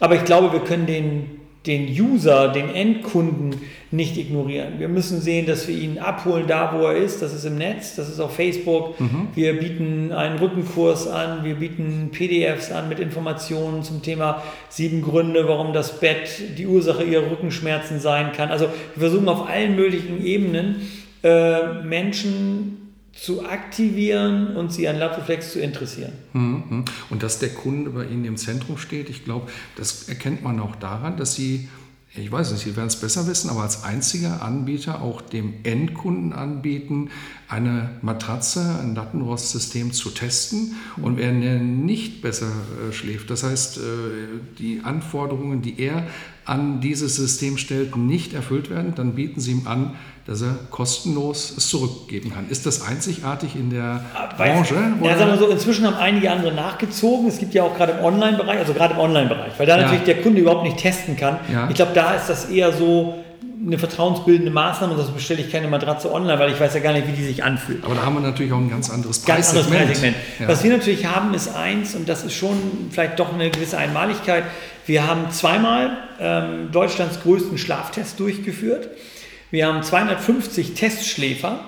[0.00, 3.54] Aber ich glaube, wir können den, den User, den Endkunden
[3.92, 4.80] nicht ignorieren.
[4.80, 7.22] Wir müssen sehen, dass wir ihn abholen da, wo er ist.
[7.22, 9.00] Das ist im Netz, das ist auf Facebook.
[9.00, 9.28] Mhm.
[9.36, 15.46] Wir bieten einen Rückenkurs an, wir bieten PDFs an mit Informationen zum Thema sieben Gründe,
[15.46, 18.48] warum das Bett die Ursache ihrer Rückenschmerzen sein kann.
[18.48, 18.64] Also
[18.96, 20.88] wir versuchen auf allen möglichen Ebenen
[21.22, 22.80] äh, Menschen
[23.16, 26.12] zu aktivieren und sie an Laptoflex zu interessieren.
[26.32, 26.84] Mhm.
[27.10, 30.76] Und dass der Kunde bei Ihnen im Zentrum steht, ich glaube, das erkennt man auch
[30.76, 31.68] daran, dass Sie,
[32.16, 36.32] ich weiß nicht, Sie werden es besser wissen, aber als einziger Anbieter auch dem Endkunden
[36.32, 37.10] anbieten,
[37.48, 40.74] eine Matratze, ein Lattenrostsystem zu testen.
[41.00, 43.80] Und wer nicht besser äh, schläft, das heißt, äh,
[44.58, 46.06] die Anforderungen, die er
[46.44, 49.94] an dieses System stellt, nicht erfüllt werden, dann bieten Sie ihm an,
[50.26, 52.48] dass er kostenlos es zurückgeben kann.
[52.48, 54.04] Ist das einzigartig in der
[54.36, 54.74] Branche?
[55.02, 57.28] Ja, sagen wir so, inzwischen haben einige andere nachgezogen.
[57.28, 59.82] Es gibt ja auch gerade im Online-Bereich, also gerade im Online-Bereich, weil da ja.
[59.82, 61.38] natürlich der Kunde überhaupt nicht testen kann.
[61.52, 61.68] Ja.
[61.68, 63.22] Ich glaube, da ist das eher so
[63.66, 67.06] eine vertrauensbildende Maßnahme das bestelle ich keine Matratze online, weil ich weiß ja gar nicht,
[67.06, 67.84] wie die sich anfühlt.
[67.84, 69.54] Aber da haben wir natürlich auch ein ganz anderes Preissegment.
[69.54, 70.16] Ganz anderes Preissegment.
[70.40, 70.48] Ja.
[70.48, 72.58] Was wir natürlich haben, ist eins, und das ist schon
[72.90, 74.44] vielleicht doch eine gewisse Einmaligkeit.
[74.86, 78.88] Wir haben zweimal ähm, Deutschlands größten Schlaftest durchgeführt.
[79.50, 81.60] Wir haben 250 Testschläfer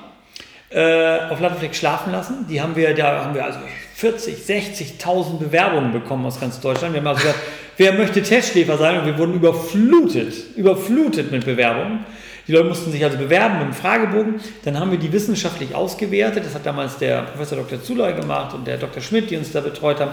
[0.70, 2.46] äh, auf Lattenfleck schlafen lassen.
[2.48, 3.58] Die haben wir, da haben wir also
[3.94, 6.94] 40, 60.000 Bewerbungen bekommen aus ganz Deutschland.
[6.94, 7.40] Wir haben also gesagt,
[7.76, 8.98] wer möchte Testschläfer sein?
[8.98, 12.04] Und wir wurden überflutet, überflutet mit Bewerbungen.
[12.46, 14.34] Die Leute mussten sich also bewerben mit einem Fragebogen.
[14.64, 16.44] Dann haben wir die wissenschaftlich ausgewertet.
[16.44, 17.82] Das hat damals der Professor Dr.
[17.82, 19.02] Zuley gemacht und der Dr.
[19.02, 20.12] Schmidt, die uns da betreut haben.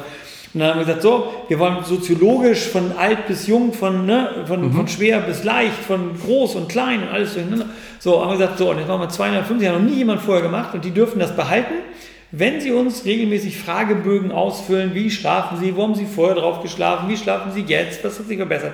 [0.53, 4.45] Und dann haben wir gesagt, so, wir wollen soziologisch von alt bis jung, von, ne,
[4.45, 4.73] von, mhm.
[4.73, 7.65] von schwer bis leicht, von groß und klein und alles durcheinander.
[7.97, 10.43] So, haben wir gesagt, so, und jetzt machen wir 250, hat noch nie jemand vorher
[10.43, 11.73] gemacht und die dürfen das behalten,
[12.31, 17.09] wenn sie uns regelmäßig Fragebögen ausfüllen, wie schlafen sie, wo haben sie vorher drauf geschlafen,
[17.09, 18.73] wie schlafen sie jetzt, was hat sich verbessert.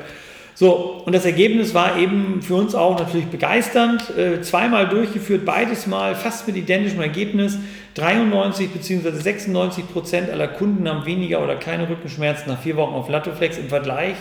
[0.59, 4.09] So, und das Ergebnis war eben für uns auch natürlich begeisternd.
[4.17, 7.57] Äh, zweimal durchgeführt, beides Mal fast mit identischem Ergebnis.
[7.93, 9.11] 93 bzw.
[9.11, 13.69] 96 Prozent aller Kunden haben weniger oder keine Rückenschmerzen nach vier Wochen auf Latoflex im
[13.69, 14.15] Vergleich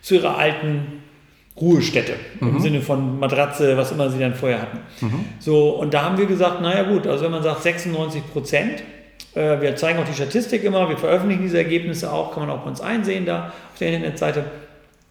[0.00, 1.02] zu ihrer alten
[1.60, 2.48] Ruhestätte mhm.
[2.48, 4.78] im Sinne von Matratze, was immer sie dann vorher hatten.
[5.02, 5.26] Mhm.
[5.38, 8.82] So, und da haben wir gesagt, naja gut, also wenn man sagt 96 Prozent,
[9.34, 12.62] äh, wir zeigen auch die Statistik immer, wir veröffentlichen diese Ergebnisse auch, kann man auch
[12.62, 14.44] bei uns einsehen da auf der Internetseite.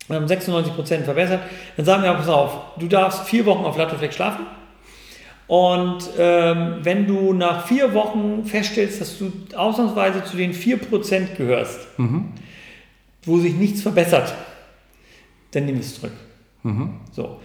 [0.07, 1.41] Wir haben 96 Prozent verbessert.
[1.77, 4.45] Dann sagen wir, pass auf, du darfst vier Wochen auf Latoflex schlafen
[5.47, 11.79] und ähm, wenn du nach vier Wochen feststellst, dass du ausnahmsweise zu den 4% gehörst,
[11.97, 12.29] mhm.
[13.23, 14.33] wo sich nichts verbessert,
[15.51, 16.13] dann nimm es zurück.
[16.63, 17.01] Mhm.
[17.11, 17.39] So.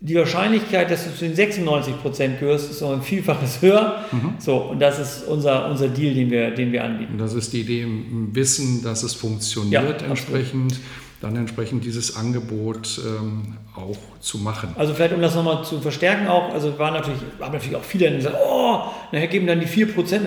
[0.00, 4.04] die Wahrscheinlichkeit, dass du zu den 96 Prozent gehörst, ist noch ein Vielfaches höher.
[4.12, 4.34] Mhm.
[4.38, 7.14] So, und das ist unser, unser Deal, den wir, den wir anbieten.
[7.14, 10.72] Und das ist die Idee im Wissen, dass es funktioniert ja, entsprechend.
[10.72, 14.74] Absolut dann entsprechend dieses Angebot ähm, auch zu machen.
[14.76, 18.10] Also vielleicht, um das nochmal zu verstärken auch, also waren natürlich, haben natürlich auch viele,
[18.10, 20.20] die gesagt, oh, nachher geben dann die 4%.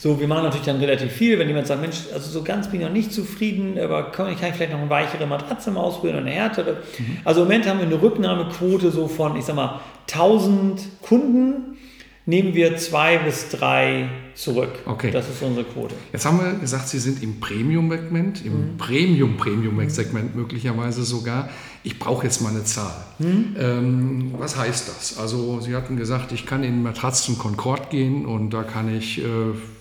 [0.00, 2.80] So, wir machen natürlich dann relativ viel, wenn jemand sagt, Mensch, also so ganz bin
[2.80, 5.80] ich noch nicht zufrieden, aber kann ich, kann ich vielleicht noch eine weichere Matratze mal
[5.80, 6.76] ausprobieren oder eine härtere.
[6.98, 7.18] Mhm.
[7.24, 9.80] Also im Moment haben wir eine Rücknahmequote so von, ich sag mal,
[10.12, 11.78] 1000 Kunden
[12.26, 14.70] nehmen wir zwei bis drei zurück.
[14.86, 15.10] Okay.
[15.10, 15.94] Das ist unsere Quote.
[16.12, 18.76] Jetzt haben wir gesagt, Sie sind im Premium-Segment, im mhm.
[18.78, 21.48] Premium-Premium-Segment möglicherweise sogar.
[21.82, 22.94] Ich brauche jetzt mal eine Zahl.
[23.18, 23.56] Mhm.
[23.58, 25.18] Ähm, was heißt das?
[25.18, 29.18] Also Sie hatten gesagt, ich kann in Matratzen Concord gehen und da kann ich...
[29.18, 29.24] Äh,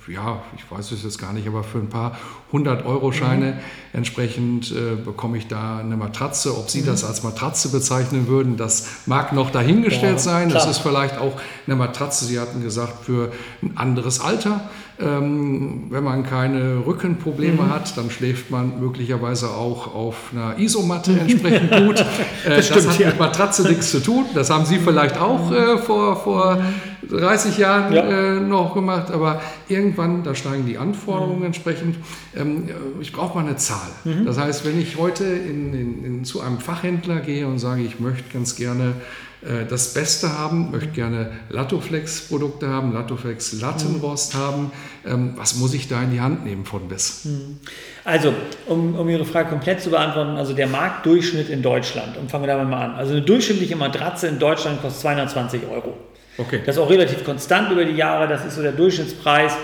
[0.07, 2.17] ja, ich weiß es jetzt gar nicht, aber für ein paar
[2.53, 3.59] 100-Euro-Scheine mhm.
[3.93, 6.57] entsprechend äh, bekomme ich da eine Matratze.
[6.57, 6.87] Ob Sie mhm.
[6.87, 10.49] das als Matratze bezeichnen würden, das mag noch dahingestellt ja, sein.
[10.49, 10.63] Klar.
[10.63, 11.33] Das ist vielleicht auch
[11.65, 14.69] eine Matratze, Sie hatten gesagt, für ein anderes Alter.
[14.99, 17.69] Ähm, wenn man keine Rückenprobleme mhm.
[17.69, 22.03] hat, dann schläft man möglicherweise auch auf einer Isomatte entsprechend gut.
[22.45, 23.07] Äh, das, das hat ja.
[23.07, 24.25] mit Matratze nichts zu tun.
[24.33, 26.61] Das haben Sie vielleicht auch äh, vor, vor
[27.09, 28.03] 30 Jahren ja.
[28.03, 31.45] äh, noch gemacht, aber irgendwann, da steigen die Anforderungen mhm.
[31.45, 31.97] entsprechend.
[32.35, 32.69] Ähm,
[33.01, 33.89] ich brauche mal eine Zahl.
[34.03, 34.25] Mhm.
[34.25, 37.99] Das heißt, wenn ich heute in, in, in, zu einem Fachhändler gehe und sage, ich
[37.99, 38.93] möchte ganz gerne
[39.41, 44.37] äh, das Beste haben, möchte gerne Latoflex-Produkte haben, Latoflex Lattenrost mhm.
[44.39, 44.71] haben.
[45.05, 47.25] Ähm, was muss ich da in die Hand nehmen von bis?
[47.25, 47.59] Mhm.
[48.03, 48.33] Also,
[48.65, 52.53] um, um Ihre Frage komplett zu beantworten, also der Marktdurchschnitt in Deutschland, und fangen wir
[52.53, 52.95] damit mal an.
[52.95, 55.95] Also eine durchschnittliche Matratze in Deutschland kostet 220 Euro.
[56.37, 56.61] Okay.
[56.65, 59.57] Das ist auch relativ konstant über die Jahre, das ist so der Durchschnittspreis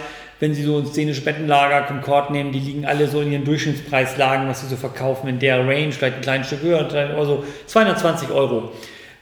[0.44, 4.50] wenn Sie so ein szenische Bettenlager, Concord nehmen, die liegen alle so in ihren Durchschnittspreislagen,
[4.50, 6.86] was sie so verkaufen in der Range, vielleicht ein kleines Stück höher,
[7.18, 8.72] also 220 Euro.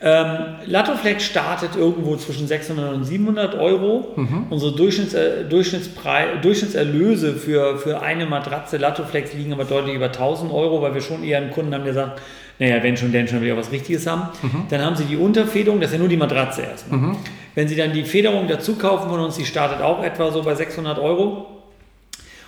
[0.04, 4.14] Ähm, Latoflex startet irgendwo zwischen 600 und 700 Euro.
[4.16, 4.48] Mhm.
[4.50, 10.82] Unsere Durchschnitts, äh, Durchschnittserlöse für, für eine Matratze Latoflex liegen aber deutlich über 1000 Euro,
[10.82, 12.20] weil wir schon eher einen Kunden haben, der sagt,
[12.62, 14.30] naja, wenn schon, denn schon will ich auch was Richtiges haben.
[14.44, 14.66] Mhm.
[14.70, 17.00] Dann haben Sie die Unterfederung, das ist ja nur die Matratze erstmal.
[17.00, 17.18] Mhm.
[17.56, 20.54] Wenn Sie dann die Federung dazu kaufen von uns, die startet auch etwa so bei
[20.54, 21.48] 600 Euro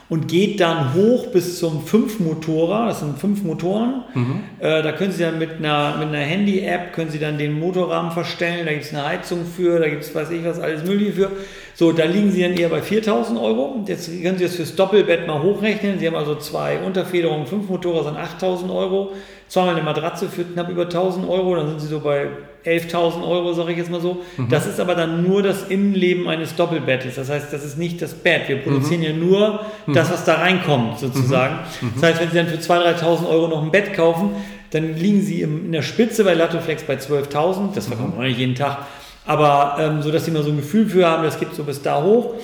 [0.09, 4.03] und geht dann hoch bis zum 5-Motorer, das sind fünf Motoren.
[4.13, 4.43] Mhm.
[4.59, 8.11] Äh, da können Sie dann mit einer, mit einer Handy-App, können Sie dann den Motorrahmen
[8.11, 11.13] verstellen, da gibt es eine Heizung für, da gibt es weiß ich was, alles mögliche
[11.13, 11.31] für.
[11.75, 13.83] So, da liegen Sie dann eher bei 4000 Euro.
[13.87, 15.99] Jetzt können Sie das fürs Doppelbett mal hochrechnen.
[15.99, 19.11] Sie haben also zwei Unterfederungen, fünf Motorer sind 8000 Euro
[19.53, 22.27] zweimal eine Matratze für knapp über 1000 Euro, dann sind sie so bei
[22.65, 24.23] 11.000 Euro, sage ich jetzt mal so.
[24.35, 24.49] Mhm.
[24.49, 27.15] Das ist aber dann nur das Innenleben eines Doppelbettes.
[27.15, 28.47] Das heißt, das ist nicht das Bett.
[28.47, 29.05] Wir produzieren mhm.
[29.05, 29.93] ja nur mhm.
[29.93, 31.59] das, was da reinkommt, sozusagen.
[31.81, 31.91] Mhm.
[31.93, 34.31] Das heißt, wenn Sie dann für 2.000, 3.000 Euro noch ein Bett kaufen,
[34.71, 37.75] dann liegen Sie in der Spitze bei Latoflex bei 12.000.
[37.75, 38.87] Das verkaufen wir nicht jeden Tag.
[39.25, 41.81] Aber ähm, so, dass Sie mal so ein Gefühl für haben, das geht so bis
[41.81, 42.35] da hoch.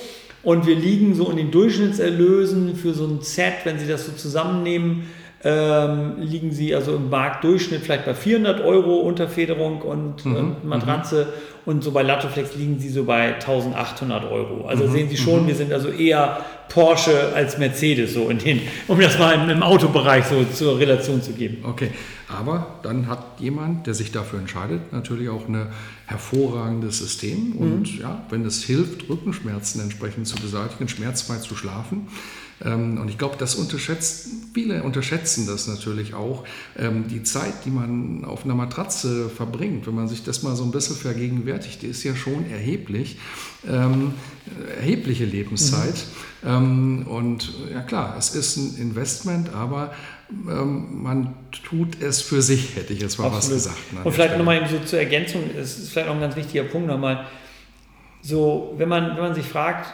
[0.42, 4.12] Und wir liegen so in den Durchschnittserlösen für so ein Set, wenn Sie das so
[4.12, 5.04] zusammennehmen,
[5.42, 10.36] ähm, liegen sie also im Marktdurchschnitt vielleicht bei 400 Euro Unterfederung und, mhm.
[10.36, 11.72] und Matratze mhm.
[11.72, 14.66] und so bei Latoflex liegen sie so bei 1800 Euro.
[14.66, 14.92] Also mhm.
[14.92, 15.48] sehen Sie schon, mhm.
[15.48, 16.40] wir sind also eher
[16.70, 21.32] Porsche als Mercedes, so in den, um das mal im, Autobereich so zur Relation zu
[21.32, 21.58] geben.
[21.64, 21.90] Okay,
[22.28, 25.66] aber dann hat jemand, der sich dafür entscheidet, natürlich auch ein
[26.06, 28.00] hervorragendes System und mhm.
[28.00, 32.08] ja, wenn es hilft, Rückenschmerzen entsprechend zu beseitigen, schmerzfrei zu schlafen,
[32.62, 36.44] und ich glaube, das unterschätzt, viele unterschätzen das natürlich auch,
[36.78, 40.64] ähm, die Zeit, die man auf einer Matratze verbringt, wenn man sich das mal so
[40.64, 43.18] ein bisschen vergegenwärtigt, die ist ja schon erheblich,
[43.66, 44.12] ähm,
[44.78, 46.04] erhebliche Lebenszeit.
[46.42, 47.06] Mhm.
[47.06, 49.92] und ja klar, es ist ein Investment, aber
[50.30, 53.56] man tut es für sich, hätte ich jetzt mal Absolut.
[53.56, 53.92] was gesagt.
[53.92, 54.00] Ne?
[54.04, 57.26] Und vielleicht nochmal so zur Ergänzung, es ist vielleicht auch ein ganz wichtiger Punkt nochmal,
[58.22, 59.92] so, wenn man, wenn man sich fragt,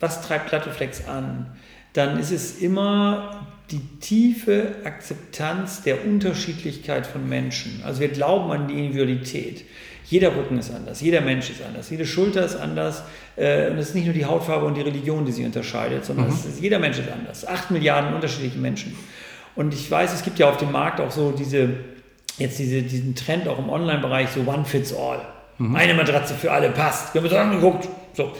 [0.00, 1.46] was treibt Plattoflex an?
[1.94, 7.82] Dann ist es immer die tiefe Akzeptanz der Unterschiedlichkeit von Menschen.
[7.84, 9.64] Also wir glauben an die Individualität.
[10.06, 13.02] Jeder Rücken ist anders, jeder Mensch ist anders, jede Schulter ist anders.
[13.36, 16.26] Äh, und es ist nicht nur die Hautfarbe und die Religion, die sie unterscheidet, sondern
[16.26, 16.32] mhm.
[16.32, 17.46] ist, jeder Mensch ist anders.
[17.46, 18.94] Acht Milliarden unterschiedliche Menschen.
[19.56, 21.70] Und ich weiß, es gibt ja auf dem Markt auch so diese,
[22.36, 25.22] jetzt diese, diesen Trend auch im Online-Bereich, so One Fits All.
[25.58, 25.74] Mhm.
[25.74, 27.14] Eine Matratze für alle passt.
[27.14, 27.88] Wir haben uns angeguckt.
[28.12, 28.32] So.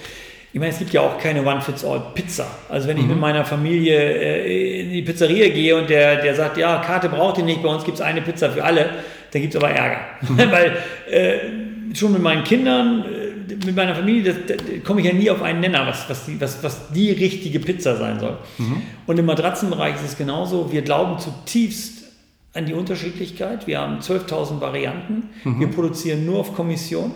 [0.55, 2.47] Ich meine, es gibt ja auch keine One-Fits-All-Pizza.
[2.69, 3.09] Also wenn ich mhm.
[3.09, 7.39] mit meiner Familie äh, in die Pizzeria gehe und der, der sagt, ja, Karte braucht
[7.39, 8.91] ihr nicht, bei uns gibt es eine Pizza für alle,
[9.33, 9.99] dann gibt es aber Ärger.
[10.21, 10.39] Mhm.
[10.53, 10.77] Weil
[11.11, 15.43] äh, schon mit meinen Kindern, äh, mit meiner Familie, da komme ich ja nie auf
[15.43, 18.39] einen Nenner, was, was, die, was, was die richtige Pizza sein soll.
[18.59, 18.83] Mhm.
[19.09, 20.71] Und im Matratzenbereich ist es genauso.
[20.71, 22.05] Wir glauben zutiefst
[22.53, 23.67] an die Unterschiedlichkeit.
[23.67, 25.31] Wir haben 12.000 Varianten.
[25.43, 25.59] Mhm.
[25.59, 27.13] Wir produzieren nur auf Kommission,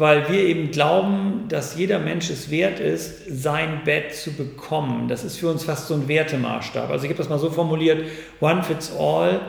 [0.00, 5.06] weil wir eben glauben, dass jeder Mensch es wert ist, sein Bett zu bekommen.
[5.08, 6.90] Das ist für uns fast so ein Wertemaßstab.
[6.90, 8.04] Also ich habe das mal so formuliert,
[8.40, 9.40] One Fits All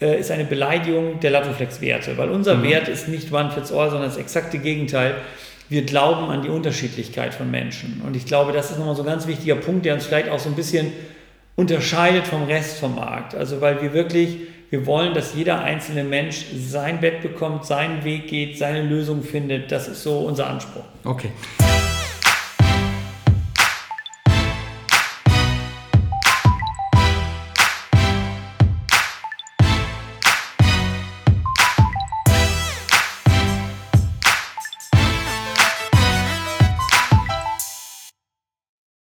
[0.00, 2.62] äh, ist eine Beleidigung der Latoflex-Werte, weil unser mhm.
[2.64, 5.16] Wert ist nicht One Fits All, sondern das exakte Gegenteil.
[5.68, 8.00] Wir glauben an die Unterschiedlichkeit von Menschen.
[8.04, 10.38] Und ich glaube, das ist nochmal so ein ganz wichtiger Punkt, der uns vielleicht auch
[10.38, 10.92] so ein bisschen
[11.56, 13.34] unterscheidet vom Rest vom Markt.
[13.34, 14.38] Also weil wir wirklich
[14.70, 19.72] wir wollen, dass jeder einzelne Mensch sein Bett bekommt, seinen Weg geht, seine Lösung findet.
[19.72, 20.84] Das ist so unser Anspruch.
[21.04, 21.30] Okay.